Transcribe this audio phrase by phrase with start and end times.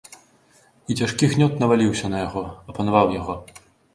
[0.93, 3.35] І цяжкі гнёт наваліўся на яго, апанаваў яго.